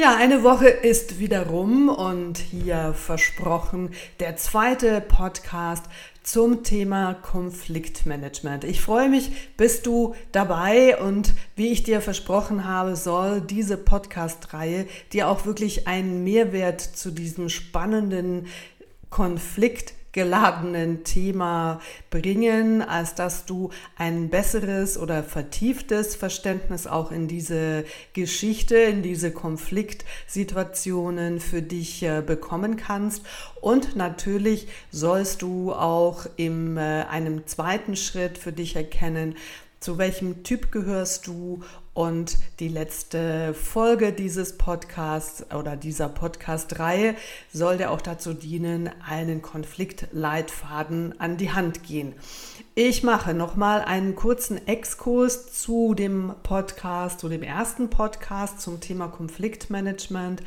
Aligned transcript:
Ja, 0.00 0.14
eine 0.14 0.44
Woche 0.44 0.68
ist 0.68 1.18
wieder 1.18 1.48
rum 1.48 1.88
und 1.88 2.38
hier 2.38 2.94
versprochen 2.94 3.90
der 4.20 4.36
zweite 4.36 5.00
Podcast 5.00 5.86
zum 6.22 6.62
Thema 6.62 7.14
Konfliktmanagement. 7.14 8.62
Ich 8.62 8.80
freue 8.80 9.08
mich, 9.08 9.32
bist 9.56 9.86
du 9.86 10.14
dabei 10.30 11.02
und 11.02 11.34
wie 11.56 11.72
ich 11.72 11.82
dir 11.82 12.00
versprochen 12.00 12.64
habe, 12.64 12.94
soll 12.94 13.40
diese 13.40 13.76
Podcast-Reihe 13.76 14.86
dir 15.12 15.26
auch 15.26 15.46
wirklich 15.46 15.88
einen 15.88 16.22
Mehrwert 16.22 16.80
zu 16.80 17.10
diesem 17.10 17.48
spannenden 17.48 18.46
Konflikt 19.10 19.94
geladenen 20.12 21.04
Thema 21.04 21.80
bringen, 22.10 22.82
als 22.82 23.14
dass 23.14 23.44
du 23.44 23.70
ein 23.96 24.30
besseres 24.30 24.98
oder 24.98 25.22
vertieftes 25.22 26.16
Verständnis 26.16 26.86
auch 26.86 27.12
in 27.12 27.28
diese 27.28 27.84
Geschichte, 28.14 28.76
in 28.76 29.02
diese 29.02 29.30
Konfliktsituationen 29.30 31.40
für 31.40 31.60
dich 31.62 32.02
äh, 32.02 32.22
bekommen 32.26 32.76
kannst. 32.76 33.22
Und 33.60 33.96
natürlich 33.96 34.68
sollst 34.90 35.42
du 35.42 35.72
auch 35.72 36.26
in 36.36 36.76
äh, 36.76 37.04
einem 37.10 37.46
zweiten 37.46 37.96
Schritt 37.96 38.38
für 38.38 38.52
dich 38.52 38.76
erkennen, 38.76 39.34
zu 39.80 39.98
welchem 39.98 40.42
Typ 40.42 40.72
gehörst 40.72 41.28
du 41.28 41.62
und 41.98 42.38
die 42.60 42.68
letzte 42.68 43.54
Folge 43.54 44.12
dieses 44.12 44.56
Podcasts 44.56 45.44
oder 45.52 45.74
dieser 45.74 46.08
Podcast-Reihe 46.08 47.16
soll 47.52 47.78
dir 47.78 47.90
auch 47.90 48.00
dazu 48.00 48.34
dienen, 48.34 48.88
einen 49.04 49.42
Konfliktleitfaden 49.42 51.18
an 51.18 51.38
die 51.38 51.50
Hand 51.50 51.82
gehen. 51.82 52.14
Ich 52.76 53.02
mache 53.02 53.34
nochmal 53.34 53.80
einen 53.80 54.14
kurzen 54.14 54.64
Exkurs 54.68 55.52
zu 55.60 55.94
dem 55.94 56.36
Podcast, 56.44 57.18
zu 57.18 57.28
dem 57.28 57.42
ersten 57.42 57.90
Podcast 57.90 58.60
zum 58.60 58.78
Thema 58.78 59.08
Konfliktmanagement. 59.08 60.40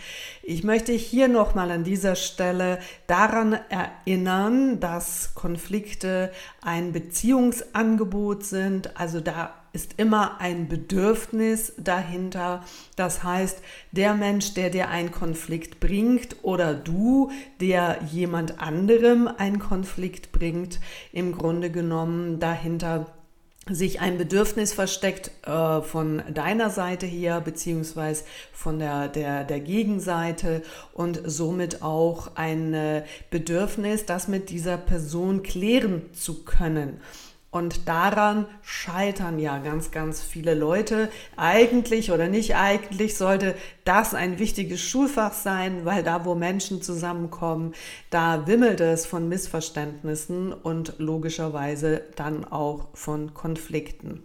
Ich 0.44 0.64
möchte 0.64 0.94
hier 0.94 1.28
nochmal 1.28 1.70
an 1.72 1.84
dieser 1.84 2.16
Stelle 2.16 2.80
daran 3.08 3.60
erinnern, 3.68 4.80
dass 4.80 5.36
Konflikte 5.36 6.32
ein 6.62 6.94
Beziehungsangebot 6.94 8.46
sind. 8.46 8.98
Also 8.98 9.20
da 9.20 9.61
ist 9.74 9.94
immer 9.98 10.42
ein 10.42 10.68
Bedürfnis 10.68 11.74
dahinter. 11.78 12.64
Das 12.96 13.24
heißt, 13.24 13.62
der 13.92 14.14
Mensch, 14.16 14.54
der 14.54 14.70
dir 14.70 14.90
einen 14.90 15.12
Konflikt 15.12 15.80
bringt 15.80 16.38
oder 16.42 16.74
du, 16.74 17.32
der 17.60 18.00
jemand 18.12 18.60
anderem 18.60 19.28
einen 19.28 19.60
Konflikt 19.60 20.32
bringt, 20.32 20.80
im 21.14 21.32
Grunde 21.32 21.72
genommen 21.72 22.40
dahinter 22.40 23.08
sich 23.70 24.02
ein 24.02 24.18
Bedürfnis 24.18 24.74
versteckt 24.74 25.32
äh, 25.46 25.82
von 25.82 26.24
deiner 26.34 26.72
Seite 26.72 27.06
her, 27.06 27.40
beziehungsweise 27.42 28.24
von 28.52 28.80
der, 28.80 29.08
der, 29.08 29.44
der 29.44 29.60
Gegenseite 29.60 30.64
und 30.94 31.22
somit 31.26 31.84
auch 31.84 32.36
ein 32.36 33.04
Bedürfnis, 33.30 34.06
das 34.06 34.28
mit 34.28 34.50
dieser 34.50 34.78
Person 34.78 35.44
klären 35.44 36.12
zu 36.12 36.44
können. 36.44 37.00
Und 37.52 37.90
daran 37.90 38.46
scheitern 38.62 39.38
ja 39.38 39.58
ganz, 39.58 39.92
ganz 39.92 40.22
viele 40.22 40.54
Leute. 40.56 41.10
Eigentlich 41.36 42.10
oder 42.10 42.30
nicht 42.30 42.56
eigentlich 42.56 43.18
sollte 43.18 43.56
das 43.84 44.14
ein 44.14 44.40
wichtiges 44.40 44.80
Schulfach 44.80 45.34
sein, 45.34 45.84
weil 45.84 46.02
da, 46.02 46.24
wo 46.24 46.34
Menschen 46.34 46.82
zusammenkommen, 46.82 47.74
da 48.10 48.48
wimmelt 48.48 48.80
es 48.80 49.06
von 49.06 49.28
Missverständnissen 49.28 50.54
und 50.54 50.96
logischerweise 50.98 52.04
dann 52.16 52.46
auch 52.46 52.88
von 52.94 53.34
Konflikten. 53.34 54.24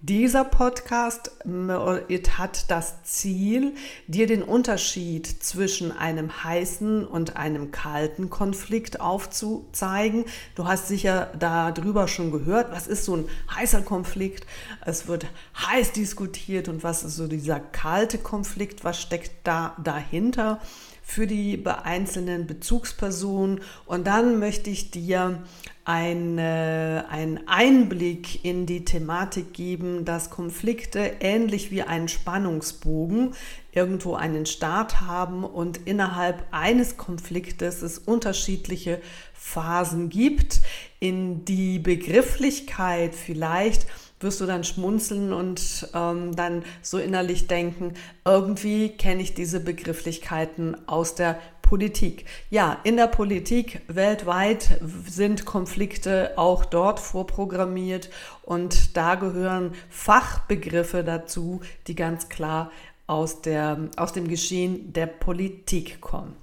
Dieser 0.00 0.44
Podcast 0.44 1.32
äh, 1.44 2.22
hat 2.30 2.70
das 2.70 3.02
Ziel, 3.02 3.74
dir 4.06 4.28
den 4.28 4.44
Unterschied 4.44 5.26
zwischen 5.26 5.90
einem 5.90 6.44
heißen 6.44 7.04
und 7.04 7.34
einem 7.36 7.72
kalten 7.72 8.30
Konflikt 8.30 9.00
aufzuzeigen. 9.00 10.24
Du 10.54 10.68
hast 10.68 10.86
sicher 10.86 11.32
darüber 11.36 12.06
schon 12.06 12.30
gehört, 12.30 12.70
was 12.70 12.86
ist 12.86 13.06
so 13.06 13.16
ein 13.16 13.28
heißer 13.52 13.82
Konflikt? 13.82 14.46
Es 14.86 15.08
wird 15.08 15.26
heiß 15.66 15.90
diskutiert 15.90 16.68
und 16.68 16.84
was 16.84 17.02
ist 17.02 17.16
so 17.16 17.26
dieser 17.26 17.58
kalte 17.58 18.18
Konflikt? 18.18 18.84
Was 18.84 19.02
steckt 19.02 19.32
da 19.42 19.74
dahinter? 19.82 20.60
Für 21.08 21.26
die 21.26 21.64
einzelnen 21.66 22.46
Bezugspersonen. 22.46 23.62
Und 23.86 24.06
dann 24.06 24.38
möchte 24.38 24.68
ich 24.68 24.90
dir 24.90 25.42
eine, 25.86 27.06
einen 27.08 27.48
Einblick 27.48 28.44
in 28.44 28.66
die 28.66 28.84
Thematik 28.84 29.54
geben, 29.54 30.04
dass 30.04 30.28
Konflikte 30.28 31.12
ähnlich 31.20 31.70
wie 31.70 31.80
ein 31.80 32.08
Spannungsbogen 32.08 33.32
irgendwo 33.72 34.16
einen 34.16 34.44
Start 34.44 35.00
haben 35.00 35.44
und 35.44 35.78
innerhalb 35.86 36.44
eines 36.50 36.98
Konfliktes 36.98 37.80
es 37.80 37.98
unterschiedliche 37.98 39.00
Phasen 39.32 40.10
gibt, 40.10 40.60
in 41.00 41.46
die 41.46 41.78
Begrifflichkeit 41.78 43.14
vielleicht 43.14 43.86
wirst 44.20 44.40
du 44.40 44.46
dann 44.46 44.64
schmunzeln 44.64 45.32
und 45.32 45.88
ähm, 45.94 46.34
dann 46.34 46.64
so 46.82 46.98
innerlich 46.98 47.46
denken, 47.46 47.94
irgendwie 48.24 48.90
kenne 48.90 49.22
ich 49.22 49.34
diese 49.34 49.60
Begrifflichkeiten 49.60 50.76
aus 50.88 51.14
der 51.14 51.38
Politik. 51.62 52.24
Ja, 52.48 52.78
in 52.84 52.96
der 52.96 53.08
Politik 53.08 53.82
weltweit 53.88 54.80
sind 55.06 55.44
Konflikte 55.44 56.32
auch 56.36 56.64
dort 56.64 56.98
vorprogrammiert 56.98 58.08
und 58.42 58.96
da 58.96 59.16
gehören 59.16 59.72
Fachbegriffe 59.90 61.04
dazu, 61.04 61.60
die 61.86 61.94
ganz 61.94 62.30
klar 62.30 62.70
aus, 63.06 63.42
der, 63.42 63.90
aus 63.96 64.14
dem 64.14 64.28
Geschehen 64.28 64.94
der 64.94 65.06
Politik 65.06 66.00
kommen. 66.00 66.34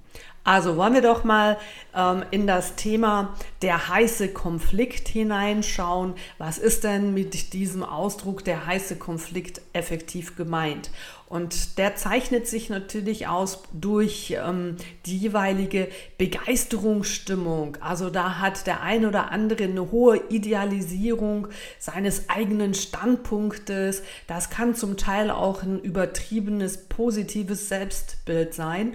Also 0.46 0.76
wollen 0.76 0.94
wir 0.94 1.02
doch 1.02 1.24
mal 1.24 1.58
ähm, 1.92 2.22
in 2.30 2.46
das 2.46 2.76
Thema 2.76 3.34
der 3.62 3.88
heiße 3.88 4.28
Konflikt 4.28 5.08
hineinschauen. 5.08 6.14
Was 6.38 6.58
ist 6.58 6.84
denn 6.84 7.12
mit 7.12 7.52
diesem 7.52 7.82
Ausdruck 7.82 8.44
der 8.44 8.64
heiße 8.64 8.94
Konflikt 8.94 9.60
effektiv 9.72 10.36
gemeint? 10.36 10.92
Und 11.28 11.78
der 11.78 11.96
zeichnet 11.96 12.46
sich 12.46 12.70
natürlich 12.70 13.26
aus 13.26 13.64
durch 13.72 14.36
ähm, 14.40 14.76
die 15.06 15.18
jeweilige 15.18 15.88
Begeisterungsstimmung. 16.16 17.78
Also 17.80 18.08
da 18.08 18.38
hat 18.38 18.68
der 18.68 18.82
ein 18.82 19.04
oder 19.04 19.32
andere 19.32 19.64
eine 19.64 19.90
hohe 19.90 20.28
Idealisierung 20.28 21.48
seines 21.80 22.30
eigenen 22.30 22.74
Standpunktes. 22.74 24.04
Das 24.28 24.48
kann 24.48 24.76
zum 24.76 24.96
Teil 24.96 25.32
auch 25.32 25.64
ein 25.64 25.80
übertriebenes 25.80 26.86
positives 26.86 27.68
Selbstbild 27.68 28.54
sein. 28.54 28.94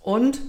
Und 0.00 0.40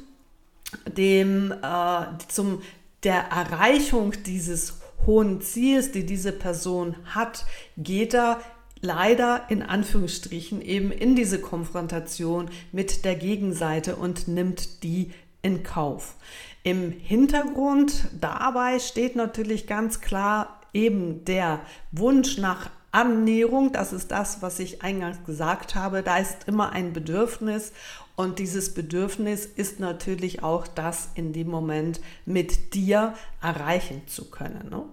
dem, 0.98 1.52
äh, 1.52 2.06
zum, 2.28 2.62
der 3.04 3.26
Erreichung 3.26 4.14
dieses 4.26 4.80
hohen 5.06 5.42
Ziels, 5.42 5.92
die 5.92 6.06
diese 6.06 6.32
Person 6.32 6.96
hat, 7.06 7.46
geht 7.78 8.14
er 8.14 8.40
leider 8.82 9.46
in 9.50 9.62
Anführungsstrichen 9.64 10.62
eben 10.62 10.92
in 10.92 11.16
diese 11.16 11.40
Konfrontation 11.40 12.50
mit 12.72 13.06
der 13.06 13.16
Gegenseite 13.16 13.96
und 13.96 14.28
nimmt 14.28 14.84
die 14.84 15.12
in 15.42 15.64
Kauf. 15.64 16.16
Im 16.64 16.92
Hintergrund 16.92 18.08
dabei 18.20 18.80
steht 18.80 19.16
natürlich 19.16 19.68
ganz 19.68 20.02
klar 20.02 20.62
eben 20.74 21.26
der 21.26 21.62
Wunsch 21.92 22.38
nach 22.38 22.70
Annäherung, 22.94 23.72
das 23.72 23.92
ist 23.92 24.12
das, 24.12 24.42
was 24.42 24.60
ich 24.60 24.84
eingangs 24.84 25.26
gesagt 25.26 25.76
habe, 25.76 26.04
da 26.04 26.18
ist 26.18 26.48
immer 26.48 26.72
ein 26.72 26.94
Bedürfnis 26.94 27.74
und 28.16 28.38
dieses 28.38 28.74
Bedürfnis 28.76 29.46
ist 29.46 29.80
natürlich 29.80 30.44
auch 30.44 30.68
das 30.68 31.10
in 31.16 31.34
dem 31.34 31.50
Moment 31.50 32.00
mit 32.26 32.76
dir 32.76 33.16
erreichen 33.42 34.04
zu 34.08 34.30
können. 34.30 34.70
Ne? 34.70 34.84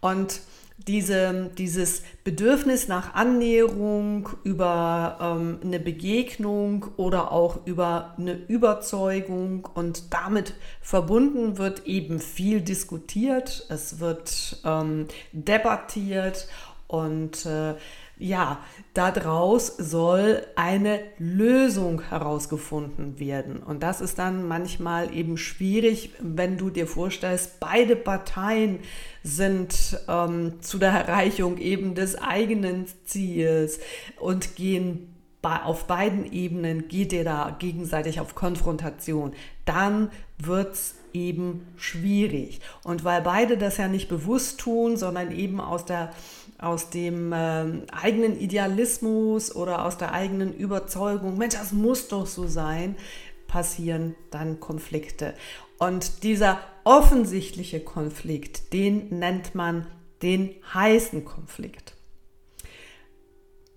Und 0.00 0.42
diese, 0.86 1.50
dieses 1.58 2.02
Bedürfnis 2.22 2.86
nach 2.86 3.14
Annäherung 3.14 4.28
über 4.44 5.18
ähm, 5.20 5.58
eine 5.62 5.80
Begegnung 5.80 6.86
oder 6.96 7.32
auch 7.32 7.66
über 7.66 8.14
eine 8.16 8.34
Überzeugung 8.34 9.68
und 9.74 10.14
damit 10.14 10.54
verbunden 10.80 11.58
wird 11.58 11.86
eben 11.86 12.20
viel 12.20 12.60
diskutiert, 12.60 13.66
es 13.70 13.98
wird 13.98 14.60
ähm, 14.64 15.08
debattiert 15.32 16.46
und 16.88 17.46
äh, 17.46 17.74
ja, 18.18 18.58
daraus 18.94 19.68
soll 19.76 20.42
eine 20.56 20.98
Lösung 21.18 22.02
herausgefunden 22.02 23.20
werden. 23.20 23.58
Und 23.58 23.84
das 23.84 24.00
ist 24.00 24.18
dann 24.18 24.48
manchmal 24.48 25.14
eben 25.14 25.36
schwierig, 25.36 26.10
wenn 26.18 26.58
du 26.58 26.70
dir 26.70 26.88
vorstellst, 26.88 27.60
beide 27.60 27.94
Parteien 27.94 28.80
sind 29.22 30.00
ähm, 30.08 30.54
zu 30.60 30.78
der 30.78 30.90
Erreichung 30.90 31.58
eben 31.58 31.94
des 31.94 32.16
eigenen 32.16 32.86
Ziels 33.04 33.78
und 34.18 34.56
gehen 34.56 35.14
auf 35.42 35.86
beiden 35.86 36.30
Ebenen 36.30 36.88
geht 36.88 37.12
ihr 37.12 37.24
da 37.24 37.56
gegenseitig 37.58 38.20
auf 38.20 38.34
Konfrontation, 38.34 39.32
dann 39.64 40.10
wird 40.36 40.74
es 40.74 40.94
eben 41.14 41.66
schwierig. 41.76 42.60
Und 42.84 43.04
weil 43.04 43.22
beide 43.22 43.56
das 43.56 43.76
ja 43.78 43.88
nicht 43.88 44.08
bewusst 44.08 44.60
tun, 44.60 44.96
sondern 44.96 45.32
eben 45.32 45.60
aus, 45.60 45.84
der, 45.84 46.12
aus 46.58 46.90
dem 46.90 47.32
äh, 47.32 47.64
eigenen 47.92 48.38
Idealismus 48.38 49.54
oder 49.54 49.84
aus 49.84 49.96
der 49.96 50.12
eigenen 50.12 50.52
Überzeugung, 50.52 51.38
Mensch, 51.38 51.54
das 51.54 51.72
muss 51.72 52.08
doch 52.08 52.26
so 52.26 52.46
sein, 52.46 52.96
passieren 53.46 54.14
dann 54.30 54.60
Konflikte. 54.60 55.34
Und 55.78 56.24
dieser 56.24 56.60
offensichtliche 56.84 57.80
Konflikt, 57.80 58.72
den 58.72 59.18
nennt 59.18 59.54
man 59.54 59.86
den 60.22 60.54
heißen 60.74 61.24
Konflikt. 61.24 61.94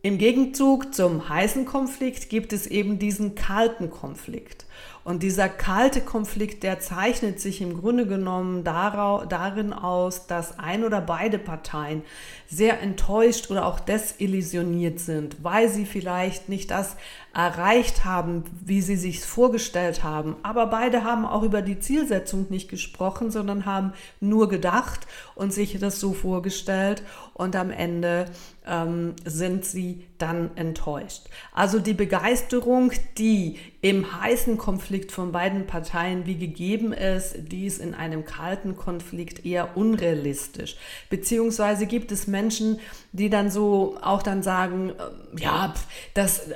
Im 0.03 0.17
Gegenzug 0.17 0.95
zum 0.95 1.29
heißen 1.29 1.65
Konflikt 1.65 2.29
gibt 2.29 2.53
es 2.53 2.65
eben 2.65 2.97
diesen 2.97 3.35
kalten 3.35 3.91
Konflikt. 3.91 4.65
Und 5.03 5.23
dieser 5.23 5.49
kalte 5.49 6.01
Konflikt, 6.01 6.61
der 6.61 6.79
zeichnet 6.79 7.39
sich 7.39 7.59
im 7.61 7.79
Grunde 7.79 8.05
genommen 8.05 8.63
darin 8.63 9.73
aus, 9.73 10.27
dass 10.27 10.59
ein 10.59 10.83
oder 10.83 11.01
beide 11.01 11.39
Parteien 11.39 12.03
sehr 12.47 12.81
enttäuscht 12.81 13.49
oder 13.49 13.65
auch 13.65 13.79
desillusioniert 13.79 14.99
sind, 14.99 15.43
weil 15.43 15.69
sie 15.69 15.85
vielleicht 15.85 16.49
nicht 16.49 16.69
das 16.69 16.97
erreicht 17.33 18.05
haben, 18.05 18.43
wie 18.63 18.81
sie 18.81 18.97
sich 18.97 19.21
vorgestellt 19.21 20.03
haben. 20.03 20.35
Aber 20.43 20.67
beide 20.67 21.03
haben 21.03 21.25
auch 21.25 21.43
über 21.43 21.61
die 21.61 21.79
Zielsetzung 21.79 22.47
nicht 22.49 22.69
gesprochen, 22.69 23.31
sondern 23.31 23.65
haben 23.65 23.93
nur 24.19 24.49
gedacht 24.49 25.07
und 25.33 25.51
sich 25.51 25.79
das 25.79 25.99
so 25.99 26.13
vorgestellt 26.13 27.03
und 27.33 27.55
am 27.55 27.71
Ende 27.71 28.25
ähm, 28.67 29.15
sind 29.25 29.65
sie 29.65 30.03
dann 30.17 30.55
enttäuscht. 30.55 31.23
Also 31.51 31.79
die 31.79 31.93
Begeisterung, 31.93 32.91
die 33.17 33.57
im 33.81 34.21
heißen 34.21 34.57
Konflikt 34.57 35.11
von 35.11 35.31
beiden 35.31 35.65
Parteien 35.65 36.27
wie 36.27 36.35
gegeben 36.35 36.93
ist, 36.93 37.35
die 37.51 37.65
ist 37.65 37.79
in 37.79 37.95
einem 37.95 38.23
kalten 38.23 38.75
Konflikt 38.75 39.45
eher 39.45 39.75
unrealistisch. 39.75 40.77
Beziehungsweise 41.09 41.87
gibt 41.87 42.11
es 42.11 42.27
Menschen, 42.27 42.79
die 43.13 43.31
dann 43.31 43.49
so 43.49 43.97
auch 44.01 44.21
dann 44.21 44.43
sagen, 44.43 44.91
äh, 44.91 45.41
ja, 45.41 45.73
das, 46.13 46.49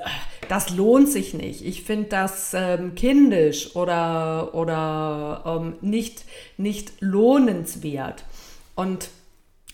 das 0.48 0.70
lohnt 0.70 1.10
sich 1.10 1.34
nicht. 1.34 1.66
Ich 1.66 1.84
finde 1.84 2.10
das 2.10 2.54
ähm, 2.54 2.94
kindisch 2.94 3.76
oder, 3.76 4.54
oder 4.54 5.44
ähm, 5.46 5.74
nicht, 5.82 6.24
nicht 6.58 7.02
lohnenswert. 7.02 8.26
Und 8.76 9.10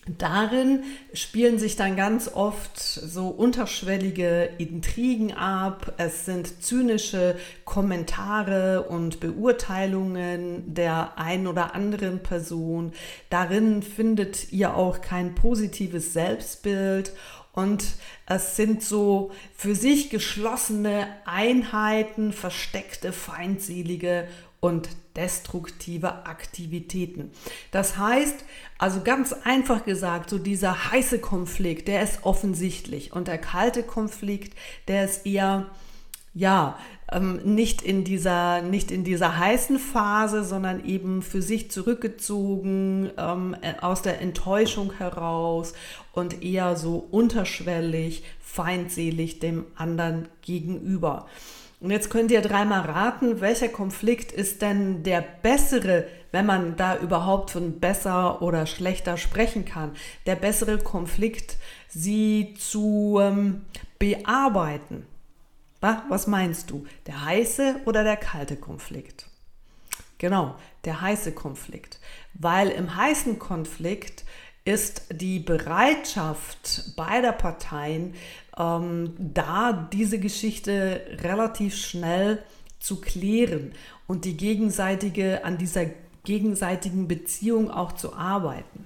Darin 0.08 0.84
spielen 1.14 1.60
sich 1.60 1.76
dann 1.76 1.96
ganz 1.96 2.28
oft 2.28 2.80
so 2.80 3.28
unterschwellige 3.28 4.50
Intrigen 4.58 5.34
ab. 5.34 5.94
Es 5.98 6.26
sind 6.26 6.64
zynische 6.64 7.38
Kommentare 7.66 8.82
und 8.90 9.20
Beurteilungen 9.20 10.74
der 10.74 11.20
ein 11.20 11.46
oder 11.46 11.76
anderen 11.76 12.24
Person. 12.24 12.94
Darin 13.30 13.84
findet 13.84 14.52
ihr 14.52 14.76
auch 14.76 15.02
kein 15.02 15.36
positives 15.36 16.14
Selbstbild 16.14 17.14
und 17.54 17.84
es 18.26 18.56
sind 18.56 18.82
so 18.82 19.32
für 19.54 19.76
sich 19.76 20.10
geschlossene 20.10 21.08
Einheiten, 21.26 22.34
versteckte, 22.34 23.12
feindselige 23.12 24.28
und 24.62 24.90
destruktive 25.18 26.26
Aktivitäten. 26.26 27.32
Das 27.72 27.98
heißt, 27.98 28.46
also 28.78 29.02
ganz 29.02 29.34
einfach 29.44 29.84
gesagt, 29.84 30.30
so 30.30 30.38
dieser 30.38 30.92
heiße 30.92 31.20
Konflikt, 31.20 31.90
der 31.90 32.02
ist 32.02 32.20
offensichtlich 32.24 33.12
und 33.12 33.28
der 33.28 33.38
kalte 33.38 33.84
Konflikt, 33.84 34.58
der 34.88 35.04
ist 35.04 35.26
eher 35.26 35.66
ja, 36.34 36.78
ähm, 37.12 37.42
nicht, 37.44 37.82
in 37.82 38.06
dieser, 38.06 38.62
nicht 38.62 38.90
in 38.90 39.04
dieser 39.04 39.38
heißen 39.38 39.80
Phase, 39.80 40.46
sondern 40.46 40.86
eben 40.86 41.22
für 41.22 41.42
sich 41.42 41.70
zurückgezogen, 41.70 43.12
ähm, 43.18 43.56
äh, 43.62 43.74
aus 43.82 44.02
der 44.02 44.22
Enttäuschung 44.22 44.94
heraus 44.94 45.74
und 46.14 46.42
eher 46.42 46.78
so 46.78 47.06
unterschwellig, 47.12 48.24
feindselig 48.40 49.40
dem 49.40 49.66
anderen 49.76 50.30
gegenüber. 50.42 51.28
Und 51.82 51.90
jetzt 51.90 52.12
könnt 52.12 52.30
ihr 52.30 52.42
dreimal 52.42 52.82
raten, 52.82 53.42
welcher 53.42 53.68
Konflikt 53.68 54.32
ist 54.32 54.62
denn 54.62 55.02
der 55.02 55.22
bessere, 55.22 56.08
wenn 56.32 56.46
man 56.46 56.76
da 56.76 56.96
überhaupt 56.98 57.50
von 57.50 57.80
besser 57.80 58.44
oder 58.44 58.68
schlechter 58.68 59.18
sprechen 59.18 59.66
kann, 59.66 59.94
der 60.28 60.36
bessere 60.36 60.78
Konflikt, 60.78 61.58
sie 61.90 62.54
zu 62.58 63.20
ähm, 63.20 63.66
bearbeiten. 63.98 65.08
Was 65.80 66.28
meinst 66.28 66.70
du? 66.70 66.86
Der 67.08 67.26
heiße 67.26 67.82
oder 67.86 68.04
der 68.04 68.18
kalte 68.18 68.58
Konflikt? 68.58 69.26
Genau, 70.20 70.54
der 70.86 71.02
heiße 71.02 71.32
Konflikt. 71.32 72.00
Weil 72.36 72.70
im 72.70 72.96
heißen 72.96 73.40
Konflikt 73.40 74.24
ist 74.64 75.06
die 75.10 75.40
Bereitschaft 75.40 76.96
beider 76.96 77.32
Parteien, 77.32 78.14
ähm, 78.58 79.14
da 79.18 79.74
diese 79.92 80.20
Geschichte 80.20 81.02
relativ 81.22 81.76
schnell 81.76 82.44
zu 82.80 83.00
klären 83.00 83.74
und 84.08 84.26
die 84.26 84.36
gegenseitige, 84.36 85.46
an 85.46 85.58
dieser 85.58 85.86
gegenseitigen 86.24 87.08
Beziehung 87.08 87.72
auch 87.72 87.94
zu 87.94 88.14
arbeiten. 88.14 88.86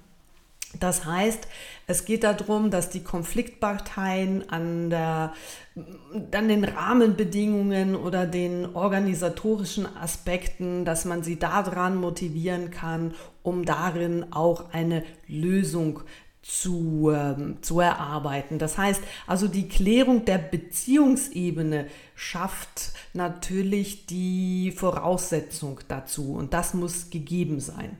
Das 0.79 1.05
heißt, 1.05 1.47
es 1.87 2.05
geht 2.05 2.23
darum, 2.23 2.69
dass 2.69 2.89
die 2.89 3.03
Konfliktparteien 3.03 4.49
an, 4.49 4.89
der, 4.89 5.33
an 5.75 6.47
den 6.47 6.63
Rahmenbedingungen 6.63 7.95
oder 7.95 8.25
den 8.25 8.75
organisatorischen 8.75 9.85
Aspekten, 9.95 10.85
dass 10.85 11.05
man 11.05 11.23
sie 11.23 11.39
daran 11.39 11.95
motivieren 11.95 12.71
kann, 12.71 13.13
um 13.43 13.65
darin 13.65 14.33
auch 14.33 14.73
eine 14.73 15.03
Lösung 15.27 16.01
zu, 16.47 17.11
ähm, 17.11 17.57
zu 17.61 17.79
erarbeiten. 17.79 18.59
Das 18.59 18.77
heißt, 18.77 19.01
also 19.25 19.47
die 19.47 19.67
Klärung 19.67 20.25
der 20.25 20.37
Beziehungsebene 20.37 21.87
schafft 22.13 22.91
natürlich 23.13 24.05
die 24.05 24.71
Voraussetzung 24.71 25.79
dazu 25.87 26.35
und 26.35 26.53
das 26.53 26.75
muss 26.75 27.09
gegeben 27.09 27.59
sein. 27.59 27.97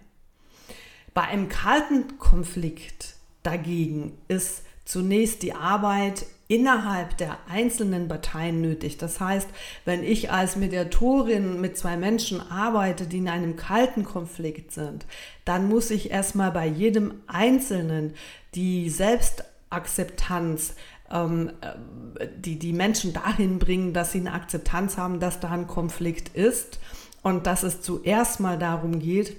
Bei 1.15 1.23
einem 1.23 1.49
kalten 1.49 2.19
Konflikt 2.19 3.15
dagegen 3.41 4.15
ist 4.27 4.61
zunächst 4.83 5.41
die 5.41 5.53
Arbeit 5.53 6.27
innerhalb 6.47 7.17
der 7.17 7.37
einzelnen 7.49 8.07
Parteien 8.07 8.61
nötig. 8.61 8.97
Das 8.97 9.19
heißt, 9.19 9.49
wenn 9.83 10.03
ich 10.03 10.31
als 10.31 10.55
Mediatorin 10.55 11.59
mit 11.59 11.77
zwei 11.77 11.97
Menschen 11.97 12.39
arbeite, 12.39 13.07
die 13.07 13.17
in 13.17 13.29
einem 13.29 13.55
kalten 13.55 14.03
Konflikt 14.03 14.71
sind, 14.71 15.05
dann 15.43 15.67
muss 15.67 15.89
ich 15.89 16.11
erstmal 16.11 16.51
bei 16.51 16.67
jedem 16.67 17.15
Einzelnen 17.27 18.13
die 18.53 18.89
Selbstakzeptanz 18.89 20.75
ähm, 21.11 21.51
äh, 21.61 22.27
die, 22.37 22.57
die 22.57 22.73
Menschen 22.73 23.13
dahin 23.13 23.59
bringen, 23.59 23.93
dass 23.93 24.11
sie 24.11 24.19
eine 24.19 24.33
Akzeptanz 24.33 24.97
haben, 24.97 25.19
dass 25.19 25.39
da 25.39 25.51
ein 25.51 25.67
Konflikt 25.67 26.35
ist 26.35 26.79
und 27.21 27.45
dass 27.47 27.63
es 27.63 27.81
zuerst 27.81 28.39
mal 28.39 28.57
darum 28.57 28.99
geht, 28.99 29.37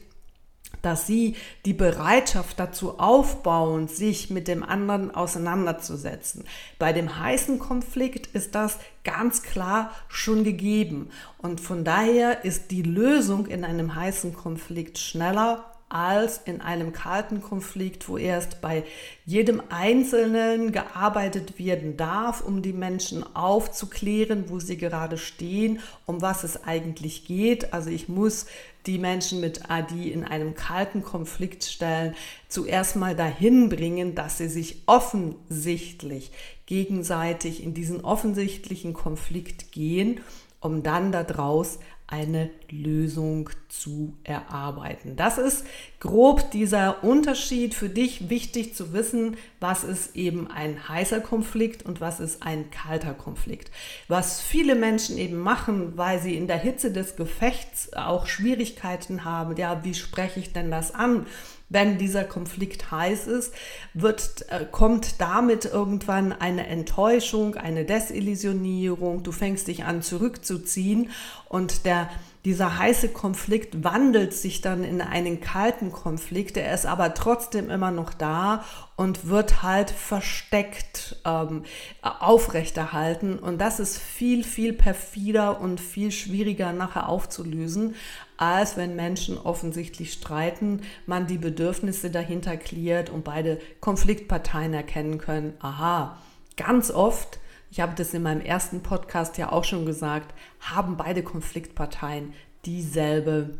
dass 0.82 1.06
sie 1.06 1.36
die 1.64 1.74
Bereitschaft 1.74 2.58
dazu 2.58 2.98
aufbauen, 2.98 3.88
sich 3.88 4.30
mit 4.30 4.48
dem 4.48 4.62
anderen 4.62 5.14
auseinanderzusetzen. 5.14 6.44
Bei 6.78 6.92
dem 6.92 7.18
heißen 7.18 7.58
Konflikt 7.58 8.26
ist 8.28 8.54
das 8.54 8.78
ganz 9.04 9.42
klar 9.42 9.92
schon 10.08 10.44
gegeben. 10.44 11.10
Und 11.38 11.60
von 11.60 11.84
daher 11.84 12.44
ist 12.44 12.70
die 12.70 12.82
Lösung 12.82 13.46
in 13.46 13.64
einem 13.64 13.94
heißen 13.94 14.34
Konflikt 14.34 14.98
schneller 14.98 15.75
als 15.88 16.38
in 16.38 16.60
einem 16.60 16.92
kalten 16.92 17.40
Konflikt, 17.40 18.08
wo 18.08 18.18
erst 18.18 18.60
bei 18.60 18.84
jedem 19.24 19.62
Einzelnen 19.68 20.72
gearbeitet 20.72 21.58
werden 21.60 21.96
darf, 21.96 22.40
um 22.40 22.60
die 22.60 22.72
Menschen 22.72 23.24
aufzuklären, 23.36 24.50
wo 24.50 24.58
sie 24.58 24.76
gerade 24.76 25.16
stehen, 25.16 25.78
um 26.04 26.22
was 26.22 26.42
es 26.42 26.64
eigentlich 26.64 27.24
geht. 27.24 27.72
Also 27.72 27.90
ich 27.90 28.08
muss 28.08 28.46
die 28.86 28.98
Menschen 28.98 29.40
mit 29.40 29.62
die 29.90 30.10
in 30.10 30.24
einem 30.24 30.54
kalten 30.54 31.02
Konflikt 31.02 31.64
stellen, 31.64 32.14
zuerst 32.48 32.96
mal 32.96 33.14
dahin 33.14 33.68
bringen, 33.68 34.14
dass 34.14 34.38
sie 34.38 34.48
sich 34.48 34.82
offensichtlich 34.86 36.32
gegenseitig 36.66 37.62
in 37.62 37.74
diesen 37.74 38.04
offensichtlichen 38.04 38.92
Konflikt 38.92 39.72
gehen, 39.72 40.20
um 40.60 40.82
dann 40.82 41.12
daraus 41.12 41.78
eine 42.08 42.50
Lösung 42.70 43.50
zu 43.68 44.16
erarbeiten. 44.22 45.16
Das 45.16 45.38
ist 45.38 45.66
grob 45.98 46.52
dieser 46.52 47.02
Unterschied 47.02 47.74
für 47.74 47.88
dich 47.88 48.30
wichtig 48.30 48.74
zu 48.76 48.92
wissen, 48.92 49.36
was 49.58 49.82
ist 49.82 50.14
eben 50.14 50.48
ein 50.48 50.88
heißer 50.88 51.20
Konflikt 51.20 51.84
und 51.84 52.00
was 52.00 52.20
ist 52.20 52.44
ein 52.44 52.70
kalter 52.70 53.12
Konflikt. 53.12 53.72
Was 54.06 54.40
viele 54.40 54.76
Menschen 54.76 55.18
eben 55.18 55.38
machen, 55.38 55.96
weil 55.96 56.20
sie 56.20 56.36
in 56.36 56.46
der 56.46 56.58
Hitze 56.58 56.92
des 56.92 57.16
Gefechts 57.16 57.92
auch 57.92 58.26
Schwierigkeiten 58.26 59.24
haben, 59.24 59.56
ja, 59.56 59.82
wie 59.82 59.94
spreche 59.94 60.38
ich 60.38 60.52
denn 60.52 60.70
das 60.70 60.94
an? 60.94 61.26
Wenn 61.68 61.98
dieser 61.98 62.24
Konflikt 62.24 62.90
heiß 62.90 63.26
ist, 63.26 63.52
wird, 63.94 64.46
äh, 64.50 64.64
kommt 64.70 65.20
damit 65.20 65.64
irgendwann 65.64 66.32
eine 66.32 66.66
Enttäuschung, 66.66 67.56
eine 67.56 67.84
Desillusionierung. 67.84 69.22
Du 69.22 69.32
fängst 69.32 69.66
dich 69.68 69.84
an 69.84 70.02
zurückzuziehen 70.02 71.10
und 71.48 71.84
der 71.84 72.08
dieser 72.46 72.78
heiße 72.78 73.08
Konflikt 73.08 73.82
wandelt 73.82 74.32
sich 74.32 74.60
dann 74.60 74.84
in 74.84 75.00
einen 75.00 75.40
kalten 75.40 75.90
Konflikt. 75.90 76.56
Er 76.56 76.72
ist 76.72 76.86
aber 76.86 77.12
trotzdem 77.12 77.70
immer 77.70 77.90
noch 77.90 78.14
da 78.14 78.64
und 78.94 79.26
wird 79.26 79.64
halt 79.64 79.90
versteckt 79.90 81.16
ähm, 81.24 81.64
aufrechterhalten. 82.02 83.40
Und 83.40 83.60
das 83.60 83.80
ist 83.80 83.98
viel, 83.98 84.44
viel 84.44 84.74
perfider 84.74 85.60
und 85.60 85.80
viel 85.80 86.12
schwieriger 86.12 86.72
nachher 86.72 87.08
aufzulösen, 87.08 87.96
als 88.36 88.76
wenn 88.76 88.94
Menschen 88.94 89.38
offensichtlich 89.38 90.12
streiten, 90.12 90.82
man 91.04 91.26
die 91.26 91.38
Bedürfnisse 91.38 92.12
dahinter 92.12 92.56
klärt 92.56 93.10
und 93.10 93.24
beide 93.24 93.58
Konfliktparteien 93.80 94.72
erkennen 94.72 95.18
können. 95.18 95.54
Aha, 95.58 96.16
ganz 96.56 96.92
oft 96.92 97.40
ich 97.70 97.80
habe 97.80 97.94
das 97.96 98.14
in 98.14 98.22
meinem 98.22 98.40
ersten 98.40 98.82
Podcast 98.82 99.38
ja 99.38 99.52
auch 99.52 99.64
schon 99.64 99.86
gesagt, 99.86 100.34
haben 100.60 100.96
beide 100.96 101.22
Konfliktparteien 101.22 102.32
dieselbe 102.64 103.58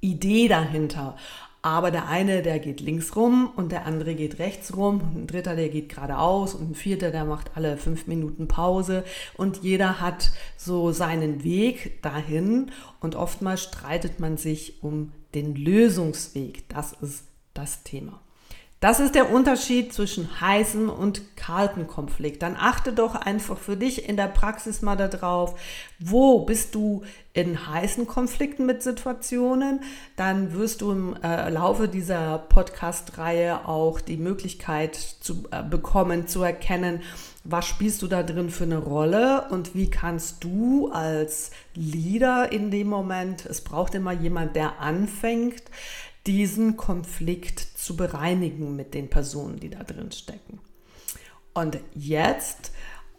Idee 0.00 0.48
dahinter. 0.48 1.16
Aber 1.62 1.90
der 1.90 2.06
eine, 2.06 2.42
der 2.42 2.60
geht 2.60 2.80
links 2.80 3.16
rum 3.16 3.50
und 3.56 3.72
der 3.72 3.86
andere 3.86 4.14
geht 4.14 4.38
rechts 4.38 4.76
rum 4.76 5.00
und 5.00 5.16
ein 5.16 5.26
dritter, 5.26 5.56
der 5.56 5.68
geht 5.68 5.88
geradeaus 5.88 6.54
und 6.54 6.70
ein 6.70 6.74
vierter, 6.76 7.10
der 7.10 7.24
macht 7.24 7.56
alle 7.56 7.76
fünf 7.76 8.06
Minuten 8.06 8.46
Pause 8.46 9.02
und 9.34 9.64
jeder 9.64 10.00
hat 10.00 10.30
so 10.56 10.92
seinen 10.92 11.42
Weg 11.42 12.00
dahin 12.02 12.70
und 13.00 13.16
oftmals 13.16 13.64
streitet 13.64 14.20
man 14.20 14.36
sich 14.36 14.80
um 14.84 15.12
den 15.34 15.56
Lösungsweg. 15.56 16.68
Das 16.68 16.92
ist 16.92 17.24
das 17.52 17.82
Thema. 17.82 18.20
Das 18.78 19.00
ist 19.00 19.14
der 19.14 19.32
Unterschied 19.32 19.94
zwischen 19.94 20.38
heißem 20.38 20.90
und 20.90 21.34
kaltem 21.34 21.86
Konflikt. 21.86 22.42
Dann 22.42 22.56
achte 22.58 22.92
doch 22.92 23.14
einfach 23.14 23.56
für 23.56 23.74
dich 23.74 24.06
in 24.06 24.18
der 24.18 24.26
Praxis 24.26 24.82
mal 24.82 24.96
darauf, 24.96 25.58
wo 25.98 26.44
bist 26.44 26.74
du 26.74 27.02
in 27.32 27.66
heißen 27.66 28.06
Konflikten 28.06 28.66
mit 28.66 28.82
Situationen. 28.82 29.80
Dann 30.16 30.52
wirst 30.52 30.82
du 30.82 30.92
im 30.92 31.16
äh, 31.22 31.48
Laufe 31.48 31.88
dieser 31.88 32.36
Podcast-Reihe 32.36 33.66
auch 33.66 34.02
die 34.02 34.18
Möglichkeit 34.18 34.94
zu 34.94 35.44
äh, 35.50 35.62
bekommen, 35.62 36.28
zu 36.28 36.42
erkennen, 36.42 37.00
was 37.48 37.66
spielst 37.66 38.02
du 38.02 38.08
da 38.08 38.22
drin 38.22 38.50
für 38.50 38.64
eine 38.64 38.78
Rolle 38.78 39.46
und 39.50 39.74
wie 39.74 39.88
kannst 39.88 40.42
du 40.42 40.90
als 40.90 41.50
Leader 41.74 42.50
in 42.50 42.70
dem 42.70 42.88
Moment, 42.88 43.46
es 43.46 43.60
braucht 43.60 43.94
immer 43.94 44.12
jemand, 44.12 44.56
der 44.56 44.80
anfängt, 44.80 45.62
diesen 46.26 46.76
Konflikt 46.76 47.60
zu 47.60 47.96
bereinigen 47.96 48.76
mit 48.76 48.94
den 48.94 49.08
Personen, 49.08 49.60
die 49.60 49.70
da 49.70 49.82
drin 49.82 50.12
stecken. 50.12 50.60
Und 51.54 51.78
jetzt 51.94 52.72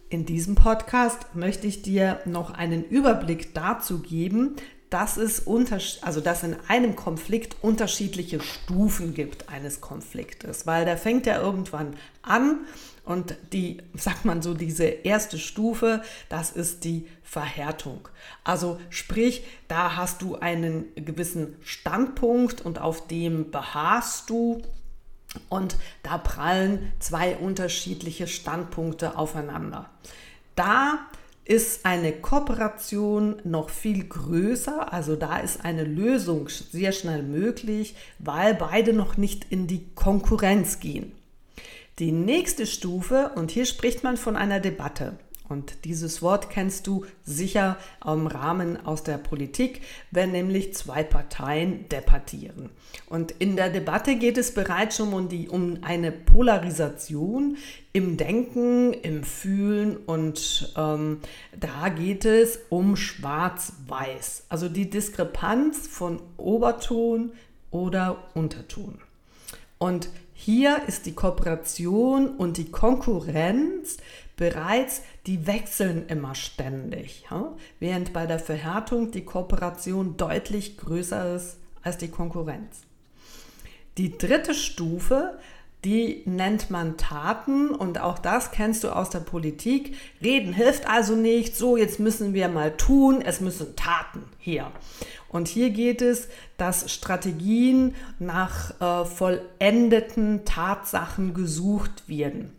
in 0.09 0.25
diesem 0.25 0.55
Podcast 0.55 1.35
möchte 1.35 1.67
ich 1.67 1.81
dir 1.81 2.19
noch 2.25 2.51
einen 2.51 2.83
Überblick 2.83 3.53
dazu 3.53 3.99
geben, 3.99 4.55
dass 4.89 5.17
es 5.17 5.39
unter, 5.39 5.79
also 6.01 6.21
dass 6.21 6.43
in 6.43 6.55
einem 6.67 6.95
Konflikt 6.95 7.57
unterschiedliche 7.61 8.39
Stufen 8.39 9.13
gibt 9.13 9.49
eines 9.49 9.81
Konfliktes, 9.81 10.65
weil 10.65 10.85
der 10.85 10.97
fängt 10.97 11.25
ja 11.25 11.41
irgendwann 11.41 11.95
an 12.21 12.59
und 13.07 13.35
die, 13.53 13.77
sagt 13.93 14.25
man 14.25 14.41
so, 14.41 14.53
diese 14.53 14.83
erste 14.83 15.37
Stufe, 15.39 16.01
das 16.27 16.51
ist 16.51 16.83
die 16.83 17.07
Verhärtung. 17.23 18.09
Also 18.43 18.79
sprich, 18.89 19.43
da 19.69 19.95
hast 19.95 20.21
du 20.21 20.35
einen 20.35 20.85
gewissen 20.95 21.55
Standpunkt 21.63 22.61
und 22.61 22.79
auf 22.79 23.07
dem 23.07 23.49
beharrst 23.49 24.29
du 24.29 24.61
und 25.47 25.77
da 26.03 26.17
prallen 26.17 26.91
zwei 26.99 27.37
unterschiedliche 27.37 28.27
Standpunkte 28.27 29.17
aufeinander. 29.17 29.89
Da 30.55 30.99
ist 31.45 31.85
eine 31.85 32.11
Kooperation 32.11 33.37
noch 33.45 33.69
viel 33.69 34.03
größer, 34.03 34.91
also 34.91 35.15
da 35.15 35.37
ist 35.37 35.63
eine 35.63 35.85
Lösung 35.85 36.49
sehr 36.49 36.91
schnell 36.91 37.23
möglich, 37.23 37.95
weil 38.19 38.53
beide 38.53 38.91
noch 38.91 39.15
nicht 39.15 39.45
in 39.49 39.65
die 39.65 39.87
Konkurrenz 39.95 40.81
gehen. 40.81 41.13
Die 41.99 42.11
nächste 42.11 42.67
Stufe, 42.67 43.31
und 43.35 43.49
hier 43.49 43.65
spricht 43.65 44.03
man 44.03 44.17
von 44.17 44.35
einer 44.35 44.59
Debatte, 44.59 45.17
und 45.49 45.85
dieses 45.85 46.21
Wort 46.21 46.49
kennst 46.49 46.87
du 46.87 47.05
sicher 47.23 47.77
im 48.05 48.27
Rahmen 48.27 48.85
aus 48.85 49.03
der 49.03 49.17
Politik, 49.17 49.81
wenn 50.11 50.31
nämlich 50.31 50.73
zwei 50.73 51.03
Parteien 51.03 51.87
debattieren. 51.89 52.69
Und 53.07 53.31
in 53.31 53.55
der 53.55 53.69
Debatte 53.69 54.17
geht 54.17 54.37
es 54.37 54.53
bereits 54.53 54.97
schon 54.97 55.13
um, 55.13 55.29
die, 55.29 55.47
um 55.47 55.79
eine 55.83 56.11
Polarisation 56.11 57.57
im 57.93 58.17
Denken, 58.17 58.93
im 58.93 59.23
Fühlen 59.23 59.97
und 59.97 60.73
ähm, 60.77 61.21
da 61.57 61.89
geht 61.89 62.25
es 62.25 62.59
um 62.69 62.95
Schwarz-Weiß, 62.95 64.43
also 64.49 64.67
die 64.69 64.89
Diskrepanz 64.89 65.87
von 65.87 66.21
Oberton 66.35 67.31
oder 67.71 68.23
Unterton. 68.33 68.99
Und 69.79 70.09
hier 70.39 70.83
ist 70.85 71.07
die 71.07 71.15
Kooperation 71.15 72.37
und 72.37 72.57
die 72.57 72.69
Konkurrenz 72.69 73.97
bereits, 74.35 75.01
die 75.25 75.47
wechseln 75.47 76.05
immer 76.09 76.35
ständig, 76.35 77.25
ja? 77.31 77.55
während 77.79 78.13
bei 78.13 78.27
der 78.27 78.37
Verhärtung 78.37 79.09
die 79.09 79.25
Kooperation 79.25 80.15
deutlich 80.15 80.77
größer 80.77 81.35
ist 81.35 81.57
als 81.81 81.97
die 81.97 82.09
Konkurrenz. 82.09 82.81
Die 83.97 84.15
dritte 84.15 84.53
Stufe, 84.53 85.39
die 85.85 86.23
nennt 86.25 86.71
man 86.71 86.97
Taten 86.97 87.69
und 87.69 87.99
auch 88.01 88.19
das 88.19 88.51
kennst 88.51 88.83
du 88.83 88.89
aus 88.89 89.09
der 89.09 89.19
Politik. 89.19 89.95
Reden 90.21 90.53
hilft 90.53 90.89
also 90.89 91.15
nicht, 91.15 91.55
so 91.55 91.77
jetzt 91.77 91.99
müssen 91.99 92.33
wir 92.33 92.49
mal 92.49 92.75
tun, 92.75 93.21
es 93.21 93.41
müssen 93.41 93.75
Taten 93.75 94.23
her. 94.39 94.71
Und 95.29 95.47
hier 95.47 95.69
geht 95.69 96.01
es, 96.01 96.29
dass 96.57 96.91
Strategien 96.91 97.95
nach 98.17 98.81
äh, 98.81 99.05
vollendeten 99.05 100.45
Tatsachen 100.45 101.33
gesucht 101.33 102.07
werden. 102.07 102.53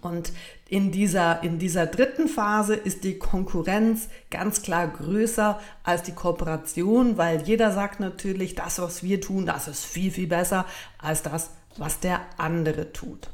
Und 0.00 0.32
in 0.68 0.92
dieser, 0.92 1.42
in 1.42 1.58
dieser 1.58 1.86
dritten 1.86 2.28
Phase 2.28 2.74
ist 2.74 3.04
die 3.04 3.18
Konkurrenz 3.18 4.08
ganz 4.30 4.62
klar 4.62 4.86
größer 4.86 5.58
als 5.82 6.02
die 6.02 6.12
Kooperation, 6.12 7.16
weil 7.16 7.42
jeder 7.42 7.72
sagt 7.72 7.98
natürlich, 7.98 8.54
das, 8.54 8.78
was 8.80 9.02
wir 9.02 9.20
tun, 9.20 9.46
das 9.46 9.66
ist 9.66 9.84
viel, 9.84 10.10
viel 10.10 10.26
besser 10.26 10.66
als 10.98 11.22
das, 11.22 11.50
was 11.78 12.00
der 12.00 12.20
andere 12.36 12.92
tut. 12.92 13.30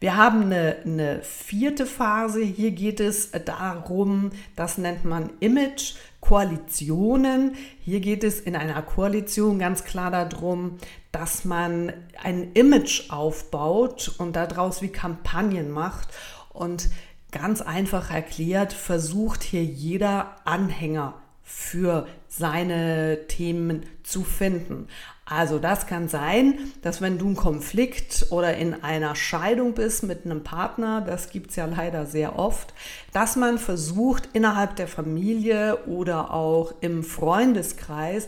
Wir 0.00 0.16
haben 0.16 0.44
eine, 0.44 0.78
eine 0.84 1.22
vierte 1.22 1.84
Phase. 1.84 2.40
Hier 2.40 2.70
geht 2.70 3.00
es 3.00 3.32
darum, 3.44 4.30
das 4.56 4.78
nennt 4.78 5.04
man 5.04 5.28
Image, 5.40 5.94
Koalitionen. 6.20 7.54
Hier 7.84 8.00
geht 8.00 8.24
es 8.24 8.40
in 8.40 8.56
einer 8.56 8.80
Koalition 8.80 9.58
ganz 9.58 9.84
klar 9.84 10.10
darum, 10.10 10.78
dass 11.12 11.44
man 11.44 11.92
ein 12.22 12.52
Image 12.54 13.10
aufbaut 13.10 14.14
und 14.16 14.36
daraus 14.36 14.80
wie 14.80 14.88
Kampagnen 14.88 15.70
macht 15.70 16.08
und 16.50 16.88
ganz 17.30 17.60
einfach 17.60 18.10
erklärt, 18.10 18.72
versucht 18.72 19.42
hier 19.42 19.64
jeder 19.64 20.36
Anhänger 20.44 21.14
für 21.42 22.06
seine 22.28 23.26
Themen 23.28 23.84
zu 24.02 24.24
finden. 24.24 24.88
Also 25.30 25.60
das 25.60 25.86
kann 25.86 26.08
sein, 26.08 26.58
dass 26.82 27.00
wenn 27.00 27.16
du 27.16 27.26
einen 27.26 27.36
Konflikt 27.36 28.26
oder 28.30 28.56
in 28.56 28.82
einer 28.82 29.14
Scheidung 29.14 29.74
bist 29.74 30.02
mit 30.02 30.24
einem 30.24 30.42
Partner, 30.42 31.02
das 31.02 31.30
gibt 31.30 31.50
es 31.50 31.56
ja 31.56 31.66
leider 31.66 32.04
sehr 32.04 32.36
oft, 32.36 32.74
dass 33.12 33.36
man 33.36 33.58
versucht 33.58 34.28
innerhalb 34.32 34.74
der 34.74 34.88
Familie 34.88 35.84
oder 35.86 36.34
auch 36.34 36.74
im 36.80 37.04
Freundeskreis 37.04 38.26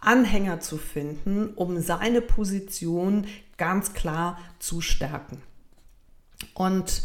Anhänger 0.00 0.60
zu 0.60 0.78
finden, 0.78 1.50
um 1.54 1.82
seine 1.82 2.22
Position 2.22 3.26
ganz 3.58 3.92
klar 3.92 4.38
zu 4.58 4.80
stärken. 4.80 5.42
Und 6.54 7.02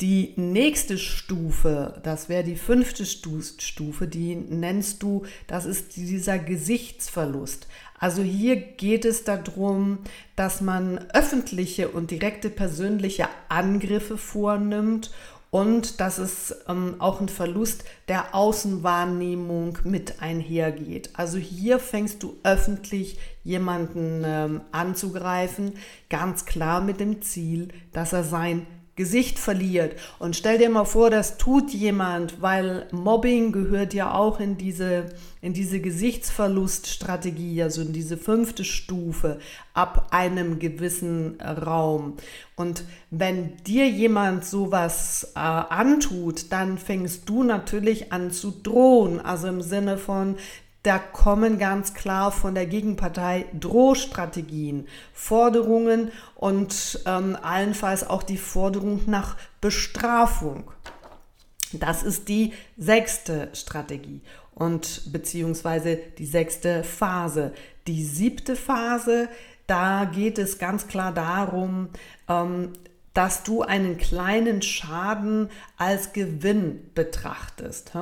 die 0.00 0.34
nächste 0.36 0.98
Stufe, 0.98 2.00
das 2.02 2.28
wäre 2.28 2.44
die 2.44 2.56
fünfte 2.56 3.06
Stufe, 3.06 4.06
die 4.06 4.36
nennst 4.36 5.02
du, 5.02 5.24
das 5.46 5.64
ist 5.64 5.96
dieser 5.96 6.38
Gesichtsverlust. 6.38 7.66
Also 7.98 8.22
hier 8.22 8.56
geht 8.56 9.06
es 9.06 9.24
darum, 9.24 9.98
dass 10.34 10.60
man 10.60 10.98
öffentliche 11.14 11.88
und 11.88 12.10
direkte 12.10 12.50
persönliche 12.50 13.28
Angriffe 13.48 14.18
vornimmt 14.18 15.10
und 15.50 16.00
dass 16.00 16.18
es 16.18 16.54
ähm, 16.68 16.96
auch 16.98 17.22
ein 17.22 17.30
Verlust 17.30 17.84
der 18.08 18.34
Außenwahrnehmung 18.34 19.78
mit 19.84 20.20
einhergeht. 20.20 21.10
Also 21.14 21.38
hier 21.38 21.78
fängst 21.78 22.22
du 22.22 22.36
öffentlich 22.42 23.18
jemanden 23.42 24.22
ähm, 24.26 24.60
anzugreifen, 24.72 25.72
ganz 26.10 26.44
klar 26.44 26.82
mit 26.82 27.00
dem 27.00 27.22
Ziel, 27.22 27.68
dass 27.92 28.12
er 28.12 28.24
sein 28.24 28.66
Gesicht 28.96 29.38
verliert. 29.38 29.96
Und 30.18 30.36
stell 30.36 30.56
dir 30.56 30.70
mal 30.70 30.86
vor, 30.86 31.10
das 31.10 31.36
tut 31.36 31.70
jemand, 31.70 32.40
weil 32.40 32.88
Mobbing 32.92 33.52
gehört 33.52 33.92
ja 33.92 34.14
auch 34.14 34.40
in 34.40 34.56
diese, 34.56 35.06
in 35.42 35.52
diese 35.52 35.80
Gesichtsverluststrategie, 35.80 37.62
also 37.62 37.82
in 37.82 37.92
diese 37.92 38.16
fünfte 38.16 38.64
Stufe 38.64 39.38
ab 39.74 40.08
einem 40.12 40.58
gewissen 40.58 41.38
Raum. 41.40 42.16
Und 42.56 42.84
wenn 43.10 43.58
dir 43.64 43.86
jemand 43.86 44.46
sowas 44.46 45.32
äh, 45.34 45.40
antut, 45.40 46.50
dann 46.50 46.78
fängst 46.78 47.28
du 47.28 47.42
natürlich 47.42 48.12
an 48.14 48.30
zu 48.30 48.50
drohen, 48.50 49.20
also 49.20 49.48
im 49.48 49.60
Sinne 49.60 49.98
von, 49.98 50.36
da 50.86 50.98
kommen 50.98 51.58
ganz 51.58 51.94
klar 51.94 52.30
von 52.30 52.54
der 52.54 52.66
Gegenpartei 52.66 53.46
Drohstrategien, 53.58 54.86
Forderungen 55.12 56.12
und 56.36 57.00
ähm, 57.06 57.36
allenfalls 57.42 58.08
auch 58.08 58.22
die 58.22 58.36
Forderung 58.36 59.00
nach 59.06 59.36
Bestrafung. 59.60 60.70
Das 61.72 62.04
ist 62.04 62.28
die 62.28 62.52
sechste 62.76 63.48
Strategie 63.52 64.20
und 64.54 65.12
beziehungsweise 65.12 65.96
die 66.18 66.26
sechste 66.26 66.84
Phase. 66.84 67.52
Die 67.88 68.04
siebte 68.04 68.54
Phase, 68.54 69.28
da 69.66 70.04
geht 70.04 70.38
es 70.38 70.58
ganz 70.58 70.86
klar 70.86 71.12
darum, 71.12 71.88
ähm, 72.28 72.74
dass 73.16 73.42
du 73.44 73.62
einen 73.62 73.96
kleinen 73.96 74.60
Schaden 74.60 75.48
als 75.78 76.12
Gewinn 76.12 76.90
betrachtest. 76.94 77.92